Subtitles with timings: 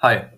[0.00, 0.28] Hi.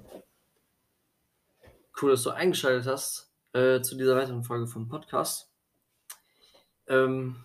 [2.00, 5.52] Cool, dass du eingeschaltet hast äh, zu dieser weiteren Folge vom Podcast.
[6.86, 7.44] Ähm,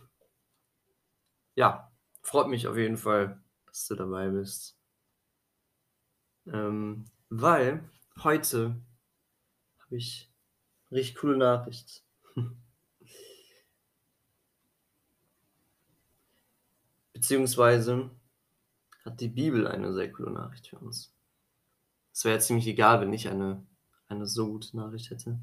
[1.56, 1.92] ja,
[2.22, 4.80] freut mich auf jeden Fall, dass du dabei bist.
[6.48, 7.84] Ähm, weil
[8.24, 8.82] heute
[9.80, 10.32] habe ich
[10.90, 12.02] eine richtig coole Nachricht.
[17.12, 18.10] Beziehungsweise
[19.04, 21.15] hat die Bibel eine sehr coole Nachricht für uns.
[22.16, 23.62] Es wäre ziemlich egal, wenn ich eine,
[24.08, 25.38] eine so gute Nachricht hätte.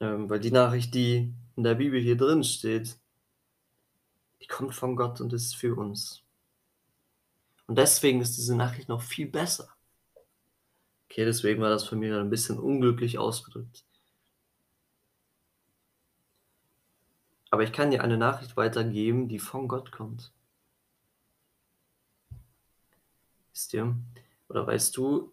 [0.00, 2.98] Ähm, weil die Nachricht, die in der Bibel hier drin steht,
[4.42, 6.24] die kommt von Gott und ist für uns.
[7.68, 9.68] Und deswegen ist diese Nachricht noch viel besser.
[11.04, 13.84] Okay, deswegen war das von mir ein bisschen unglücklich ausgedrückt.
[17.50, 20.32] Aber ich kann dir eine Nachricht weitergeben, die von Gott kommt.
[23.52, 23.94] Wisst ihr?
[24.50, 25.32] Oder weißt du,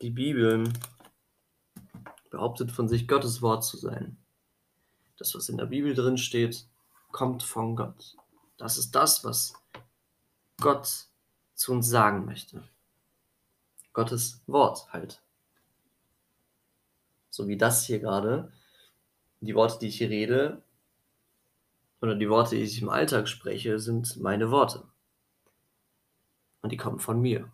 [0.00, 0.72] die Bibel
[2.30, 4.16] behauptet von sich, Gottes Wort zu sein.
[5.18, 6.68] Das, was in der Bibel drin steht,
[7.10, 8.16] kommt von Gott.
[8.58, 9.54] Das ist das, was
[10.60, 11.08] Gott
[11.54, 12.62] zu uns sagen möchte.
[13.92, 15.20] Gottes Wort halt.
[17.30, 18.52] So wie das hier gerade.
[19.40, 20.62] Die Worte, die ich hier rede,
[22.00, 24.84] oder die Worte, die ich im Alltag spreche, sind meine Worte.
[26.60, 27.52] Und die kommen von mir.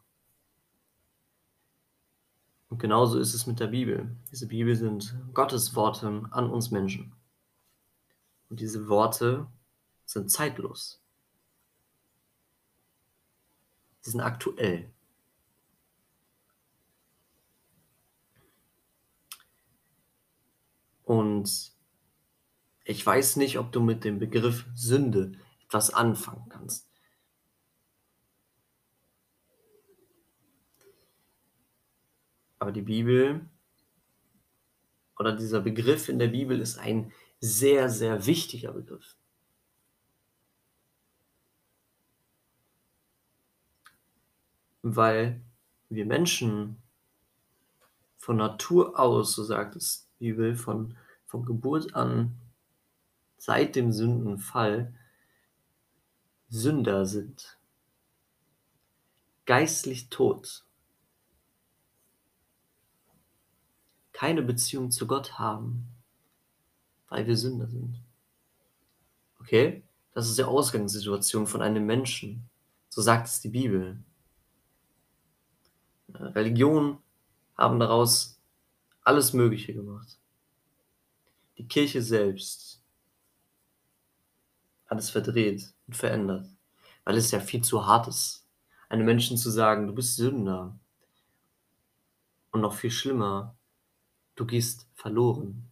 [2.69, 4.14] Und genauso ist es mit der Bibel.
[4.30, 7.12] Diese Bibel sind Gottes Worte an uns Menschen.
[8.50, 9.47] Und diese Worte
[10.05, 11.02] sind zeitlos.
[14.00, 14.91] Sie sind aktuell.
[21.05, 21.72] Und
[22.84, 25.33] ich weiß nicht, ob du mit dem Begriff Sünde
[25.64, 26.88] etwas anfangen kannst.
[32.59, 33.48] Aber die Bibel
[35.19, 39.17] oder dieser Begriff in der Bibel ist ein sehr, sehr wichtiger Begriff.
[44.83, 45.41] Weil
[45.89, 46.77] wir Menschen
[48.17, 52.35] von Natur aus, so sagt es die Bibel, von, von Geburt an
[53.39, 54.92] seit dem Sündenfall
[56.51, 57.58] Sünder sind,
[59.47, 60.64] geistlich tot,
[64.18, 65.86] keine Beziehung zu Gott haben,
[67.08, 68.02] weil wir Sünder sind.
[69.39, 69.84] Okay?
[70.12, 72.51] Das ist die Ausgangssituation von einem Menschen.
[72.89, 74.02] So sagt es die Bibel.
[76.12, 76.98] Religionen
[77.56, 78.40] haben daraus
[79.05, 80.18] alles Mögliche gemacht.
[81.56, 82.83] Die Kirche selbst
[84.86, 86.48] alles verdreht und verändert.
[87.05, 88.45] Weil es ja viel zu hart ist,
[88.89, 90.77] einem Menschen zu sagen, du bist Sünder.
[92.50, 93.58] Und noch viel schlimmer,
[94.38, 95.68] du gehst verloren.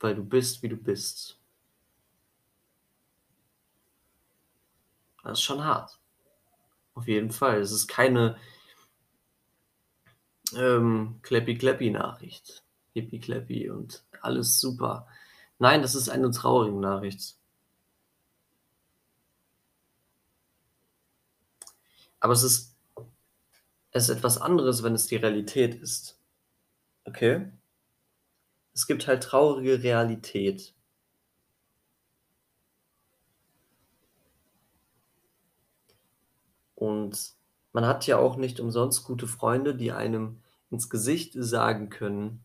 [0.00, 1.38] Weil du bist, wie du bist.
[5.22, 6.00] Das ist schon hart.
[6.94, 7.60] Auf jeden Fall.
[7.60, 8.36] Es ist keine
[10.56, 12.64] ähm, Clappy-Clappy-Nachricht.
[12.94, 15.06] Hippie-Clappy und alles super.
[15.60, 17.36] Nein, das ist eine traurige Nachricht.
[22.18, 22.71] Aber es ist,
[23.92, 26.18] es ist etwas anderes, wenn es die Realität ist.
[27.04, 27.50] Okay?
[28.74, 30.74] Es gibt halt traurige Realität.
[36.74, 37.34] Und
[37.72, 42.44] man hat ja auch nicht umsonst gute Freunde, die einem ins Gesicht sagen können,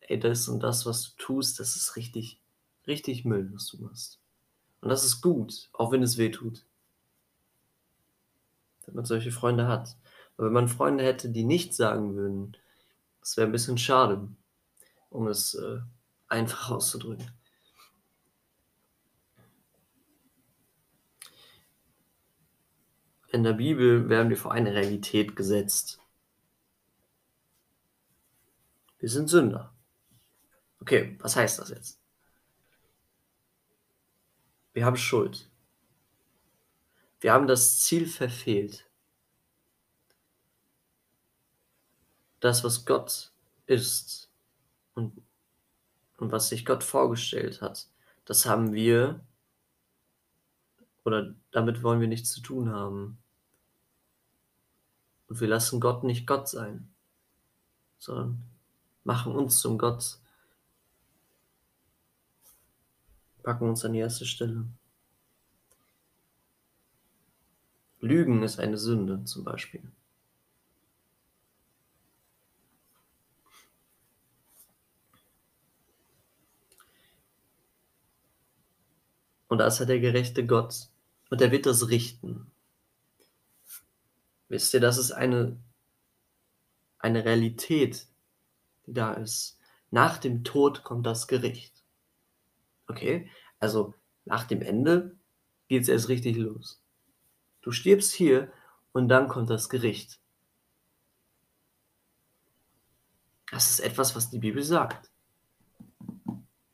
[0.00, 2.42] ey, das und das, was du tust, das ist richtig
[2.88, 4.18] richtig Müll, was du machst.
[4.80, 6.64] Und das ist gut, auch wenn es weh tut.
[8.86, 9.96] Wenn man solche Freunde hat.
[10.38, 12.56] Aber wenn man Freunde hätte, die nichts sagen würden,
[13.20, 14.28] das wäre ein bisschen schade,
[15.10, 15.80] um es äh,
[16.28, 17.30] einfach auszudrücken.
[23.30, 26.00] In der Bibel werden wir vor eine Realität gesetzt.
[29.00, 29.74] Wir sind Sünder.
[30.80, 32.00] Okay, was heißt das jetzt?
[34.72, 35.50] Wir haben Schuld.
[37.20, 38.87] Wir haben das Ziel verfehlt.
[42.40, 43.32] Das, was Gott
[43.66, 44.28] ist
[44.94, 45.20] und,
[46.18, 47.88] und was sich Gott vorgestellt hat,
[48.24, 49.20] das haben wir
[51.04, 53.18] oder damit wollen wir nichts zu tun haben.
[55.28, 56.88] Und wir lassen Gott nicht Gott sein,
[57.98, 58.42] sondern
[59.04, 60.18] machen uns zum Gott
[63.48, 64.66] packen uns an die erste Stelle.
[68.02, 69.90] Lügen ist eine Sünde zum Beispiel.
[79.48, 80.88] Und da ist er der gerechte Gott.
[81.30, 82.50] Und er wird das richten.
[84.48, 85.58] Wisst ihr, das ist eine,
[86.98, 88.06] eine Realität,
[88.86, 89.58] die da ist.
[89.90, 91.82] Nach dem Tod kommt das Gericht.
[92.86, 93.30] Okay?
[93.58, 95.16] Also nach dem Ende
[95.68, 96.82] geht es erst richtig los.
[97.62, 98.50] Du stirbst hier
[98.92, 100.18] und dann kommt das Gericht.
[103.50, 105.10] Das ist etwas, was die Bibel sagt.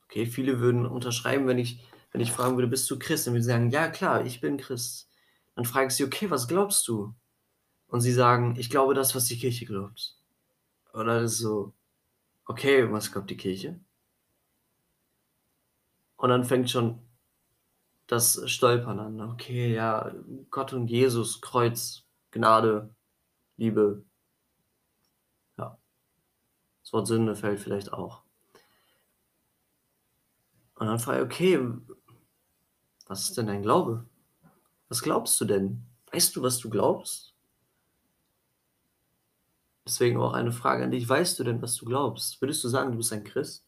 [0.05, 1.83] Okay, viele würden unterschreiben, wenn ich,
[2.15, 3.27] wenn ich fragen würde, bist du Christ?
[3.27, 5.09] Dann würden sie sagen, ja klar, ich bin Christ.
[5.53, 7.13] Dann frage ich sie, okay, was glaubst du?
[7.87, 10.15] Und sie sagen, ich glaube das, was die Kirche glaubt.
[10.93, 11.73] Oder das ist so,
[12.45, 13.81] okay, was glaubt die Kirche?
[16.15, 17.01] Und dann fängt schon
[18.07, 19.19] das Stolpern an.
[19.19, 20.15] Okay, ja,
[20.51, 22.95] Gott und Jesus, Kreuz, Gnade,
[23.57, 24.05] Liebe.
[25.57, 25.77] Ja.
[26.81, 28.23] Das Wort Sünde fällt vielleicht auch.
[30.75, 31.59] Und dann frage ich, okay,
[33.05, 34.05] was ist denn dein Glaube?
[34.89, 35.83] Was glaubst du denn?
[36.11, 37.33] Weißt du, was du glaubst?
[39.85, 41.07] Deswegen auch eine Frage an dich.
[41.07, 42.41] Weißt du denn, was du glaubst?
[42.41, 43.65] Würdest du sagen, du bist ein Christ?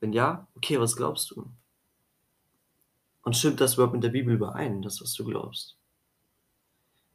[0.00, 1.50] Wenn ja, okay, was glaubst du?
[3.22, 5.76] Und stimmt das überhaupt mit der Bibel überein, das, was du glaubst?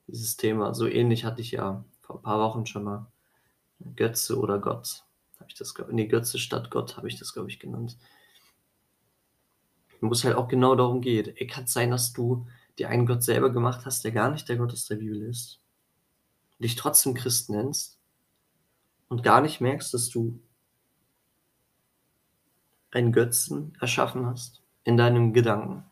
[0.07, 3.11] Dieses Thema, so ähnlich hatte ich ja vor ein paar Wochen schon mal.
[3.95, 5.03] Götze oder Gott,
[5.39, 7.97] habe ich das, nee, Götze statt Gott habe ich das, glaube ich, genannt.
[10.03, 11.39] Wo es halt auch genau darum geht.
[11.39, 12.45] Ey, kann es sein, dass du
[12.77, 15.61] dir einen Gott selber gemacht hast, der gar nicht der Gott aus der Bibel ist?
[16.59, 17.97] Dich trotzdem Christ nennst
[19.07, 20.41] und gar nicht merkst, dass du
[22.91, 25.85] einen Götzen erschaffen hast in deinem Gedanken.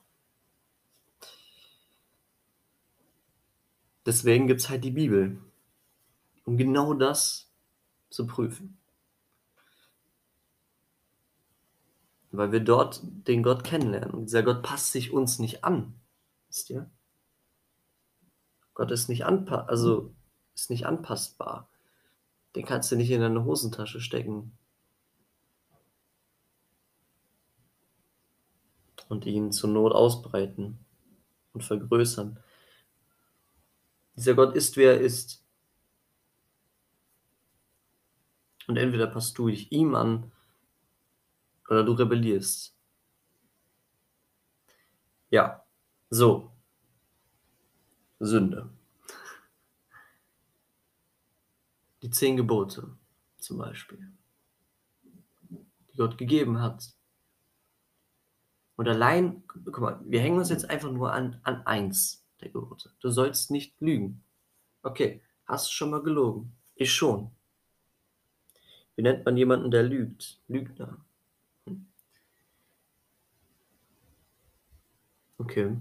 [4.06, 5.40] Deswegen gibt es halt die Bibel,
[6.44, 7.50] um genau das
[8.10, 8.81] zu prüfen.
[12.31, 14.12] Weil wir dort den Gott kennenlernen.
[14.12, 15.94] Und dieser Gott passt sich uns nicht an.
[16.48, 16.89] Wisst ihr?
[18.74, 20.13] Gott ist nicht, anpa also
[20.56, 21.69] ist nicht anpassbar.
[22.56, 24.57] Den kannst du nicht in deine Hosentasche stecken.
[29.10, 30.80] Und ihn zur Not ausbreiten
[31.54, 32.39] und vergrößern.
[34.16, 35.44] Dieser Gott ist, wer er ist.
[38.68, 40.31] Und entweder passt du dich ihm an
[41.72, 42.76] oder du rebellierst.
[45.30, 45.66] Ja,
[46.10, 46.52] so.
[48.20, 48.70] Sünde.
[52.02, 52.98] Die zehn Gebote
[53.38, 54.12] zum Beispiel,
[55.50, 56.94] die Gott gegeben hat.
[58.76, 62.92] Und allein, guck mal, wir hängen uns jetzt einfach nur an, an eins der Gebote.
[63.00, 64.24] Du sollst nicht lügen.
[64.84, 66.52] Okay, hast du schon mal gelogen?
[66.76, 67.32] Ich schon.
[68.96, 70.42] Wie nennt man jemanden, der lügt?
[70.50, 70.98] Lügner.
[75.42, 75.76] Okay.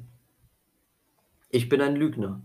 [1.50, 2.42] Ich bin ein Lügner.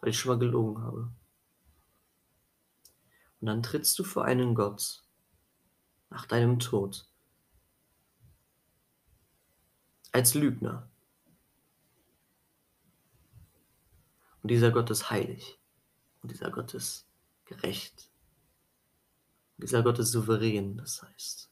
[0.00, 1.12] Weil ich schon mal gelogen habe.
[3.40, 5.02] Und dann trittst du vor einen Gott
[6.08, 7.10] nach deinem Tod
[10.12, 10.88] als Lügner.
[14.40, 15.58] Und dieser Gott ist heilig.
[16.22, 17.08] Und dieser Gott ist
[17.44, 18.08] gerecht.
[19.56, 21.45] Und dieser Gott ist souverän, das heißt.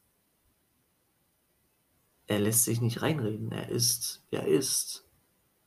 [2.26, 3.52] Er lässt sich nicht reinreden.
[3.52, 5.04] Er ist, wer er ist.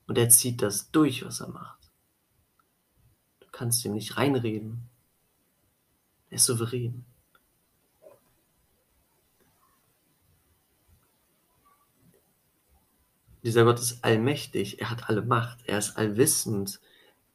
[0.07, 1.91] Und er zieht das durch, was er macht.
[3.39, 4.89] Du kannst ihm nicht reinreden.
[6.29, 7.05] Er ist souverän.
[13.43, 16.81] Dieser Gott ist allmächtig, er hat alle Macht, er ist allwissend,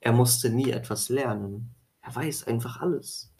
[0.00, 1.74] er musste nie etwas lernen.
[2.02, 3.32] Er weiß einfach alles.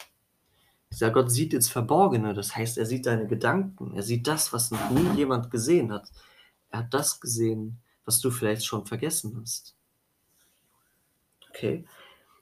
[0.93, 4.69] Dieser Gott sieht ins Verborgene, das heißt, er sieht deine Gedanken, er sieht das, was
[4.69, 6.11] noch nie jemand gesehen hat.
[6.69, 9.75] Er hat das gesehen, was du vielleicht schon vergessen hast.
[11.49, 11.83] Okay?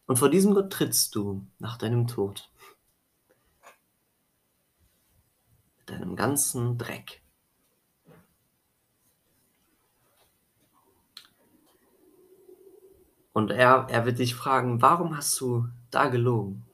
[0.05, 2.51] Und vor diesem Gott trittst du nach deinem Tod.
[5.77, 7.21] Mit deinem ganzen Dreck.
[13.31, 16.65] Und er, er wird dich fragen, warum hast du da gelogen?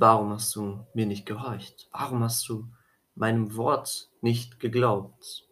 [0.00, 1.90] Warum hast du mir nicht gehorcht?
[1.92, 2.72] Warum hast du
[3.14, 5.46] meinem Wort nicht geglaubt?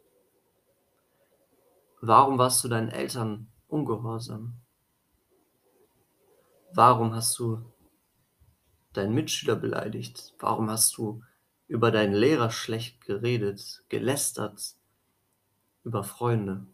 [2.01, 4.55] Warum warst du deinen Eltern ungehorsam?
[6.73, 7.71] Warum hast du
[8.95, 10.33] deinen Mitschüler beleidigt?
[10.39, 11.23] Warum hast du
[11.67, 14.77] über deinen Lehrer schlecht geredet, gelästert,
[15.85, 16.67] über Freunde?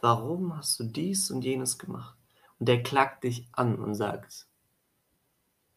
[0.00, 2.23] warum hast du dies und jenes gemacht?
[2.64, 4.48] Und er klagt dich an und sagt,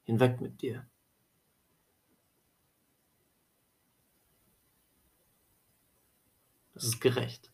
[0.03, 0.87] Hinweg mit dir.
[6.73, 7.51] Das ist gerecht.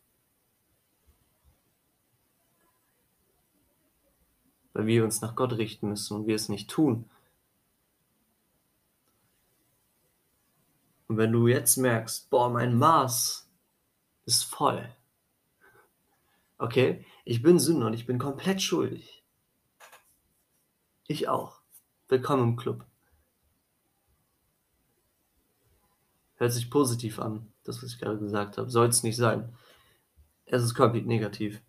[4.74, 7.10] Weil wir uns nach Gott richten müssen und wir es nicht tun.
[11.08, 13.50] Und wenn du jetzt merkst, boah, mein Maß
[14.26, 14.96] ist voll.
[16.60, 19.23] Okay, ich bin Sünder und ich bin komplett schuldig.
[21.06, 21.60] Ich auch.
[22.08, 22.86] Willkommen im Club.
[26.36, 28.70] Hört sich positiv an, das, was ich gerade gesagt habe.
[28.70, 29.54] Soll es nicht sein.
[30.46, 31.62] Es ist komplett negativ.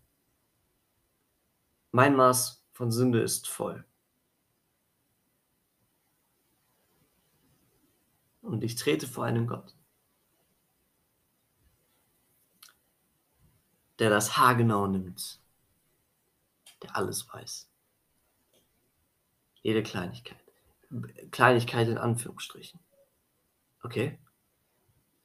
[1.91, 3.83] Mein Maß von Sünde ist voll.
[8.41, 9.75] Und ich trete vor einem Gott,
[13.99, 15.41] der das Haar genau nimmt,
[16.83, 17.69] der alles weiß.
[19.65, 20.37] Jede Kleinigkeit.
[21.31, 22.79] Kleinigkeit in Anführungsstrichen.
[23.81, 24.19] Okay?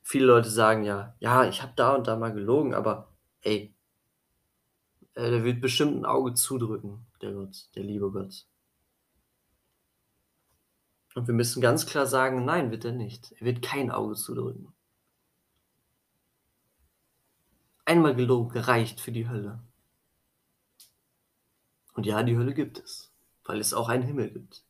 [0.02, 3.74] Viele Leute sagen ja, ja, ich habe da und da mal gelogen, aber ey,
[5.12, 8.46] äh, der wird bestimmt ein Auge zudrücken, der Gott, der liebe Gott.
[11.14, 13.32] Und wir müssen ganz klar sagen, nein, wird er nicht.
[13.32, 14.72] Er wird kein Auge zudrücken.
[17.84, 19.62] Einmal gelogen reicht für die Hölle.
[21.92, 23.09] Und ja, die Hölle gibt es,
[23.50, 24.64] weil es auch einen Himmel gibt.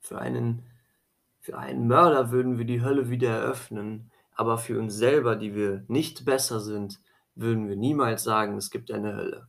[0.00, 0.64] Für einen,
[1.38, 5.84] für einen Mörder würden wir die Hölle wieder eröffnen, aber für uns selber, die wir
[5.86, 7.00] nicht besser sind,
[7.36, 9.48] würden wir niemals sagen, es gibt eine Hölle.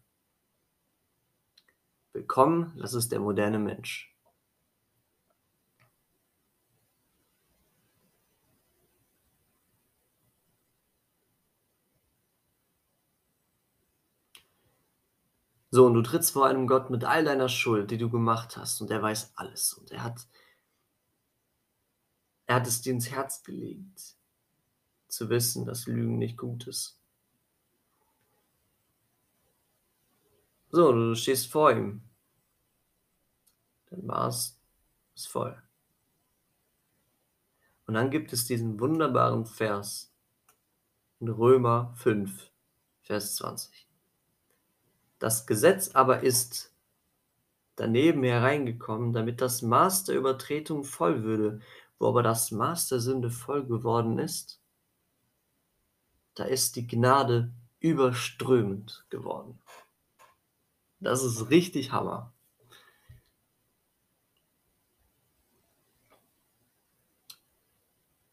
[2.14, 4.16] Willkommen, das ist der moderne Mensch.
[15.72, 18.82] So, und du trittst vor einem Gott mit all deiner Schuld, die du gemacht hast,
[18.82, 19.74] und er weiß alles.
[19.74, 20.28] Und er hat
[22.50, 24.16] er hat es dir ins Herz gelegt,
[25.08, 27.00] zu wissen, dass Lügen nicht gut ist.
[30.72, 32.02] So, du stehst vor ihm.
[33.92, 34.60] Dein Maß
[35.14, 35.62] ist voll.
[37.86, 40.12] Und dann gibt es diesen wunderbaren Vers
[41.20, 42.52] in Römer 5,
[43.04, 43.89] Vers 20.
[45.20, 46.74] Das Gesetz aber ist
[47.76, 51.62] daneben hereingekommen, damit das Maß der Übertretung voll würde
[52.00, 54.62] wo aber das Maß der Sünde voll geworden ist,
[56.34, 59.62] da ist die Gnade überströmend geworden.
[61.02, 62.34] Das ist richtig Hammer.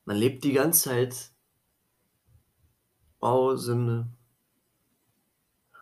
[0.04, 1.32] Man lebt die ganze Zeit,
[3.20, 4.06] oh Sünde,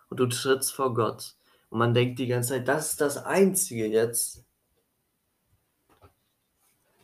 [0.09, 1.35] und du trittst vor Gott
[1.69, 4.43] und man denkt die ganze Zeit, das ist das Einzige jetzt,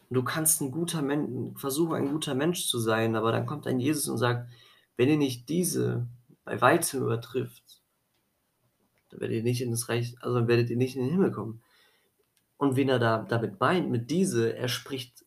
[0.09, 3.79] du kannst ein guter Mensch, versuchen, ein guter Mensch zu sein, aber dann kommt ein
[3.79, 4.49] Jesus und sagt,
[4.97, 6.07] wenn ihr nicht diese
[6.43, 7.81] bei weitem übertrifft,
[9.09, 11.31] dann werdet ihr nicht in das Reich, also dann werdet ihr nicht in den Himmel
[11.31, 11.61] kommen.
[12.57, 15.25] Und wen er da damit meint, mit diese, er spricht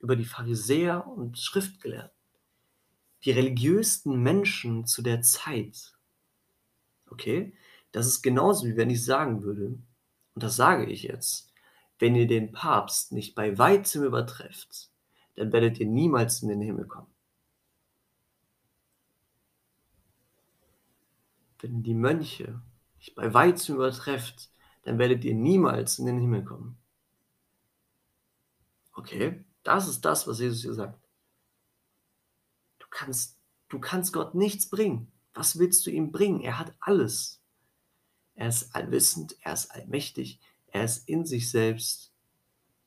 [0.00, 2.10] über die Pharisäer und Schriftgelehrten.
[3.24, 5.95] Die religiösten Menschen zu der Zeit.
[7.10, 7.52] Okay?
[7.92, 9.78] Das ist genauso, wie wenn ich sagen würde,
[10.34, 11.52] und das sage ich jetzt,
[11.98, 14.90] wenn ihr den Papst nicht bei weitem übertrefft,
[15.34, 17.12] dann werdet ihr niemals in den Himmel kommen.
[21.60, 22.60] Wenn die Mönche
[22.98, 24.50] nicht bei weitem übertrefft,
[24.82, 26.78] dann werdet ihr niemals in den Himmel kommen.
[28.92, 30.98] Okay, das ist das, was Jesus hier sagt.
[32.78, 35.10] Du kannst, du kannst Gott nichts bringen.
[35.36, 36.40] Was willst du ihm bringen?
[36.40, 37.42] Er hat alles.
[38.36, 42.10] Er ist allwissend, er ist allmächtig, er ist in sich selbst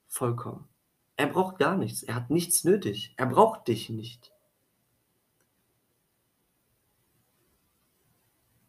[0.08, 0.68] vollkommen.
[1.16, 2.02] Er braucht gar nichts.
[2.02, 3.14] Er hat nichts nötig.
[3.18, 4.32] Er braucht dich nicht.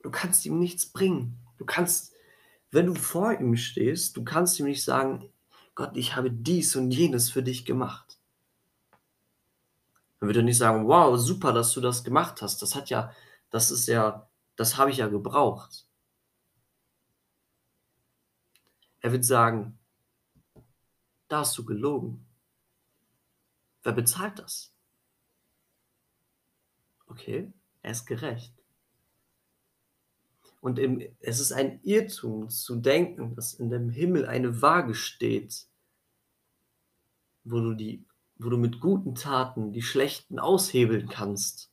[0.03, 1.39] Du kannst ihm nichts bringen.
[1.57, 2.13] Du kannst,
[2.71, 5.31] wenn du vor ihm stehst, du kannst ihm nicht sagen,
[5.75, 8.19] Gott, ich habe dies und jenes für dich gemacht.
[10.19, 12.61] Dann wird er nicht sagen, wow, super, dass du das gemacht hast.
[12.61, 13.15] Das hat ja,
[13.51, 15.87] das ist ja, das habe ich ja gebraucht.
[19.01, 19.79] Er wird sagen,
[21.29, 22.27] da hast du gelogen.
[23.83, 24.75] Wer bezahlt das?
[27.07, 27.53] Okay,
[27.83, 28.55] er ist gerecht.
[30.61, 35.67] Und im, es ist ein Irrtum zu denken, dass in dem Himmel eine Waage steht,
[37.45, 38.05] wo du, die,
[38.37, 41.70] wo du mit guten Taten die schlechten aushebeln kannst.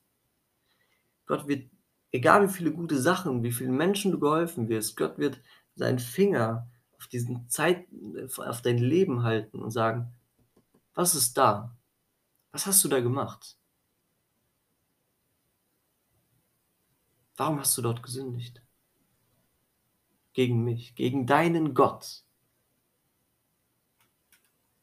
[1.27, 1.69] Gott wird,
[2.12, 5.39] egal wie viele gute Sachen, wie vielen Menschen du geholfen wirst, Gott wird
[5.75, 6.67] seinen Finger
[6.98, 7.86] auf diesen Zeit,
[8.38, 10.13] auf dein Leben halten und sagen,
[10.96, 11.77] was ist da?
[12.51, 13.57] Was hast du da gemacht?
[17.36, 18.63] Warum hast du dort gesündigt?
[20.34, 22.24] Gegen mich, gegen deinen Gott.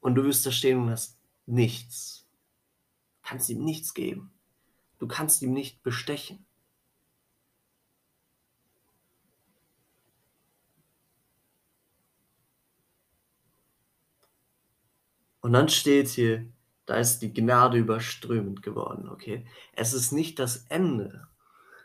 [0.01, 2.29] Und du wirst da stehen und hast nichts.
[3.23, 4.33] Kannst ihm nichts geben.
[5.05, 6.47] Du kannst ihm nicht bestechen.
[15.43, 16.51] Und dann steht hier,
[16.87, 19.47] da ist die Gnade überströmend geworden, okay?
[19.75, 21.29] Es ist nicht das Ende,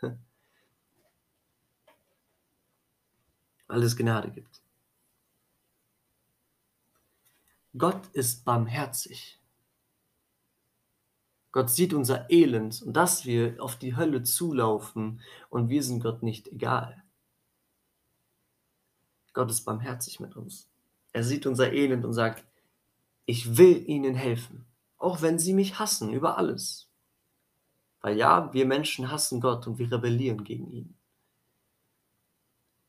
[3.66, 4.62] weil es Gnade gibt.
[7.76, 9.39] Gott ist barmherzig.
[11.52, 16.22] Gott sieht unser Elend und dass wir auf die Hölle zulaufen und wir sind Gott
[16.22, 17.02] nicht egal.
[19.32, 20.68] Gott ist barmherzig mit uns.
[21.12, 22.44] Er sieht unser Elend und sagt,
[23.26, 24.64] ich will ihnen helfen,
[24.96, 26.88] auch wenn sie mich hassen über alles.
[28.00, 30.96] Weil ja, wir Menschen hassen Gott und wir rebellieren gegen ihn.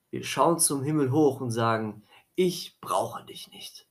[0.10, 2.04] Wir schauen zum Himmel hoch und sagen,
[2.36, 3.88] ich brauche dich nicht.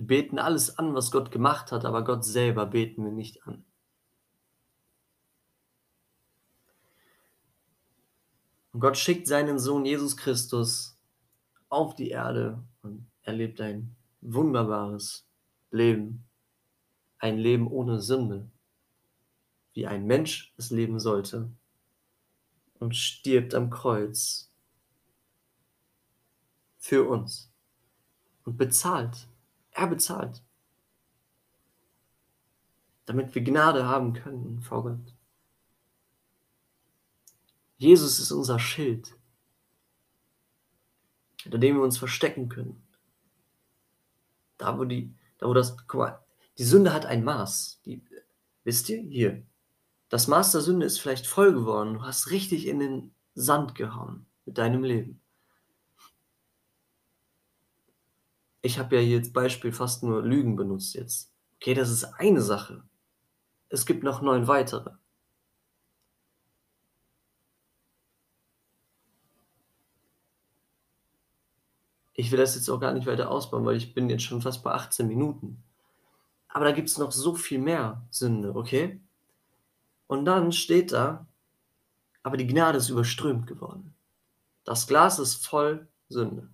[0.00, 3.66] Wir beten alles an, was Gott gemacht hat, aber Gott selber beten wir nicht an.
[8.72, 10.98] Und Gott schickt seinen Sohn Jesus Christus
[11.68, 15.26] auf die Erde und er lebt ein wunderbares
[15.70, 16.24] Leben.
[17.18, 18.50] Ein Leben ohne Sünde,
[19.74, 21.50] wie ein Mensch es leben sollte.
[22.78, 24.50] Und stirbt am Kreuz
[26.78, 27.52] für uns
[28.46, 29.26] und bezahlt.
[29.72, 30.42] Er bezahlt.
[33.06, 35.14] Damit wir Gnade haben können vor Gott.
[37.78, 39.16] Jesus ist unser Schild,
[41.42, 42.86] hinter dem wir uns verstecken können.
[44.58, 46.24] Da, wo die, da, wo das, guck mal,
[46.58, 47.80] die Sünde hat ein Maß.
[47.86, 48.04] Die,
[48.64, 49.00] wisst ihr?
[49.00, 49.42] Hier.
[50.10, 51.94] Das Maß der Sünde ist vielleicht voll geworden.
[51.94, 55.19] Du hast richtig in den Sand gehauen mit deinem Leben.
[58.62, 61.32] Ich habe ja als Beispiel fast nur Lügen benutzt jetzt.
[61.56, 62.82] Okay, das ist eine Sache.
[63.68, 64.92] Es gibt noch neun weitere.
[72.12, 74.62] Ich will das jetzt auch gar nicht weiter ausbauen, weil ich bin jetzt schon fast
[74.62, 75.62] bei 18 Minuten.
[76.48, 79.00] Aber da gibt es noch so viel mehr Sünde, okay?
[80.06, 81.26] Und dann steht da,
[82.22, 83.94] aber die Gnade ist überströmt geworden.
[84.64, 86.50] Das Glas ist voll Sünde.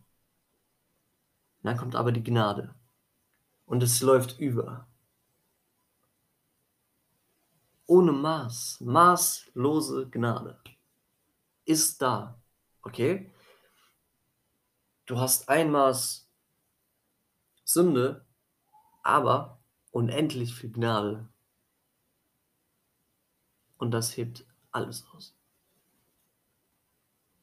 [1.67, 2.73] Dann kommt aber die Gnade.
[3.65, 4.87] Und es läuft über.
[7.87, 10.61] Ohne Maß, maßlose Gnade
[11.65, 12.41] ist da.
[12.83, 13.33] Okay?
[15.07, 16.31] Du hast ein Maß
[17.65, 18.25] Sünde,
[19.03, 21.29] aber unendlich viel Gnade.
[23.77, 25.35] Und das hebt alles aus.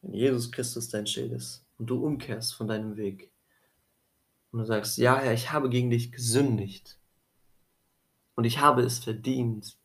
[0.01, 3.33] Wenn Jesus Christus dein Schild ist und du umkehrst von deinem Weg
[4.54, 7.00] und du sagst, ja Herr, ich habe gegen dich gesündigt
[8.36, 9.76] und ich habe es verdient,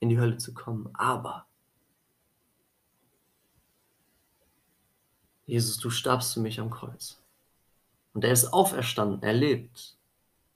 [0.00, 1.46] in die Hölle zu kommen, aber
[5.46, 7.22] Jesus, du starbst für mich am Kreuz.
[8.12, 9.96] Und er ist auferstanden, er lebt.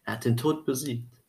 [0.04, 1.22] Er hat den Tod besiegt.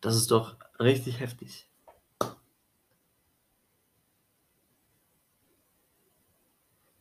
[0.00, 1.66] Das ist doch richtig heftig.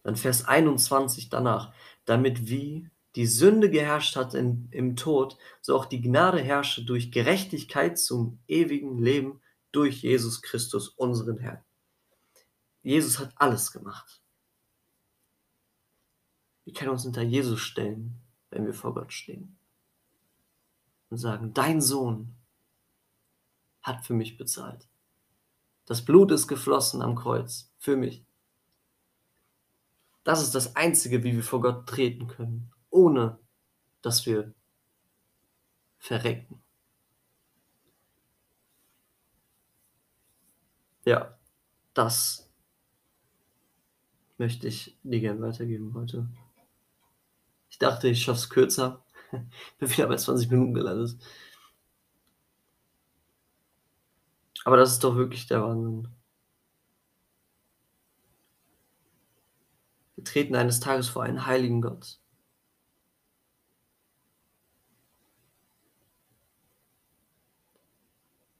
[0.03, 1.73] Dann Vers 21 danach,
[2.05, 7.11] damit wie die Sünde geherrscht hat in, im Tod, so auch die Gnade herrsche durch
[7.11, 11.63] Gerechtigkeit zum ewigen Leben durch Jesus Christus, unseren Herrn.
[12.81, 14.21] Jesus hat alles gemacht.
[16.65, 19.57] Wir können uns hinter Jesus stellen, wenn wir vor Gott stehen.
[21.09, 22.35] Und sagen, dein Sohn
[23.81, 24.87] hat für mich bezahlt.
[25.85, 28.25] Das Blut ist geflossen am Kreuz für mich.
[30.23, 33.39] Das ist das Einzige, wie wir vor Gott treten können ohne
[34.01, 34.53] dass wir
[35.97, 36.61] verrecken.
[41.05, 41.37] Ja,
[41.93, 42.49] das
[44.37, 46.29] möchte ich dir gerne weitergeben heute.
[47.69, 49.03] Ich dachte, ich schaffe es kürzer.
[49.79, 51.17] Bin wieder bei 20 Minuten gelandet.
[54.65, 56.07] Aber das ist doch wirklich der Wahnsinn.
[60.15, 62.19] Wir treten eines Tages vor einen heiligen Gott.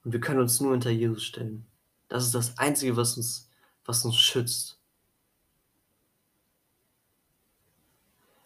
[0.03, 1.65] Und wir können uns nur hinter Jesus stellen.
[2.09, 3.49] Das ist das Einzige, was uns,
[3.85, 4.79] was uns schützt.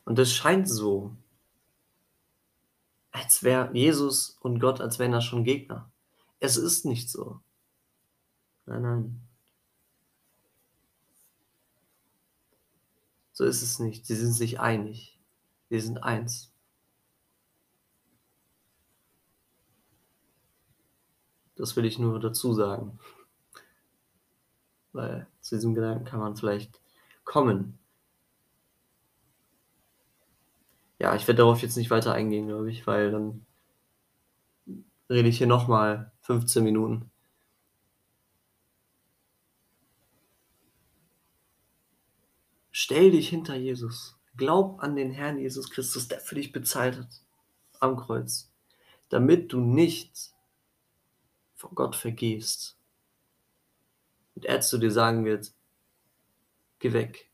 [0.05, 1.15] Und es scheint so,
[3.11, 5.91] als wäre Jesus und Gott, als wären da schon Gegner.
[6.39, 7.41] Es ist nicht so.
[8.65, 9.26] Nein, nein.
[13.37, 14.07] So ist es nicht.
[14.07, 15.19] Sie sind sich einig.
[15.69, 16.51] Sie sind eins.
[21.55, 22.97] Das will ich nur dazu sagen.
[24.91, 26.81] Weil zu diesem Gedanken kann man vielleicht
[27.25, 27.77] kommen.
[30.97, 33.45] Ja, ich werde darauf jetzt nicht weiter eingehen, glaube ich, weil dann
[35.11, 37.11] rede ich hier nochmal 15 Minuten.
[42.87, 44.17] Stell dich hinter Jesus.
[44.37, 47.21] Glaub an den Herrn Jesus Christus, der für dich bezahlt hat
[47.81, 48.49] am Kreuz,
[49.09, 50.31] damit du nicht
[51.53, 52.79] vor Gott vergehst.
[54.35, 55.53] Und er zu dir sagen wird,
[56.79, 57.29] geh weg.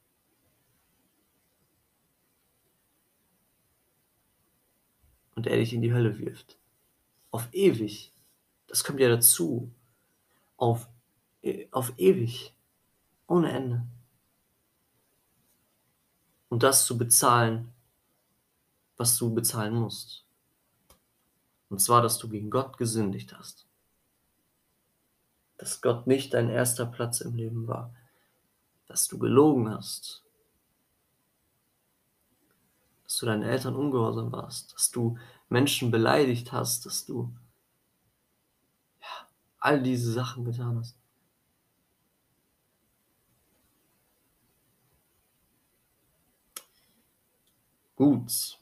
[5.35, 6.57] Und er dich in die Hölle wirft.
[7.29, 8.11] Auf ewig.
[8.65, 9.71] Das kommt ja dazu.
[10.57, 10.89] Auf,
[11.69, 12.55] auf ewig.
[13.27, 13.85] Ohne Ende.
[16.53, 17.73] Und das zu bezahlen,
[18.95, 20.23] was du bezahlen musst.
[21.69, 23.65] Und zwar, dass du gegen Gott gesündigt hast.
[25.57, 27.91] Dass Gott nicht dein erster Platz im Leben war,
[28.85, 30.23] dass du gelogen hast,
[33.05, 35.17] dass du deinen Eltern ungehorsam warst, dass du
[35.49, 37.35] Menschen beleidigt hast, dass du
[39.01, 41.02] ja, all diese Sachen getan hast.
[48.03, 48.59] Gut.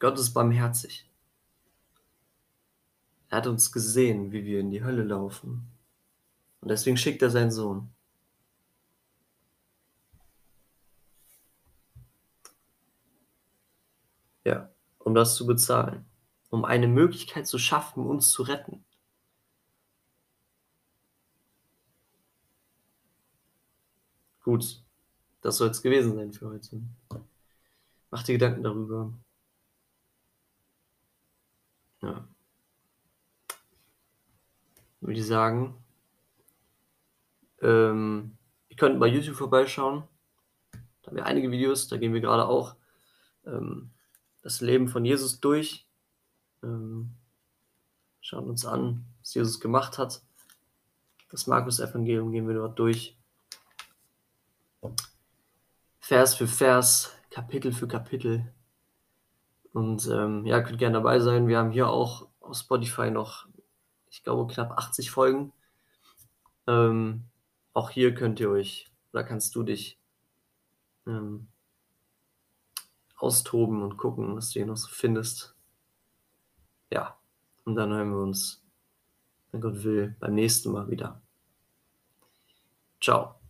[0.00, 1.08] Gott ist barmherzig.
[3.28, 5.70] Er hat uns gesehen, wie wir in die Hölle laufen.
[6.60, 7.88] Und deswegen schickt er seinen Sohn.
[14.44, 16.04] Ja, um das zu bezahlen.
[16.50, 18.84] Um eine Möglichkeit zu schaffen, uns zu retten.
[24.42, 24.83] Gut,
[25.44, 26.82] das soll es gewesen sein für heute.
[28.10, 29.12] Mach dir Gedanken darüber.
[32.02, 32.26] Ja
[35.06, 35.74] würde ich sagen.
[37.60, 38.36] Ähm,
[38.68, 40.04] ihr könnt bei YouTube vorbeischauen.
[41.02, 42.74] Da haben wir einige Videos, da gehen wir gerade auch
[43.46, 43.90] ähm,
[44.42, 45.86] das Leben von Jesus durch.
[46.62, 47.10] Ähm,
[48.20, 50.22] schauen uns an, was Jesus gemacht hat.
[51.30, 53.18] Das Markus-Evangelium gehen wir dort durch.
[56.06, 58.52] Vers für Vers, Kapitel für Kapitel.
[59.72, 61.48] Und ähm, ja, könnt gerne dabei sein.
[61.48, 63.46] Wir haben hier auch auf Spotify noch
[64.14, 65.52] ich glaube, knapp 80 Folgen.
[66.68, 67.24] Ähm,
[67.72, 69.98] auch hier könnt ihr euch, oder kannst du dich
[71.06, 71.48] ähm,
[73.16, 75.56] austoben und gucken, was du hier noch so findest.
[76.92, 77.18] Ja,
[77.64, 78.62] und dann hören wir uns,
[79.50, 81.20] wenn Gott will, beim nächsten Mal wieder.
[83.00, 83.43] Ciao.